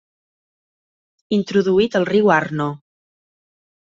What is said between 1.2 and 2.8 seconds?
Introduït al riu Arno.